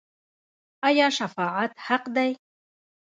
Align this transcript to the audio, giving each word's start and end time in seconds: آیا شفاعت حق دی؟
آیا 0.87 1.07
شفاعت 1.17 1.71
حق 1.87 2.05
دی؟ 2.15 2.31